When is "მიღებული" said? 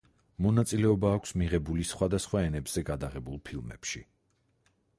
1.41-1.85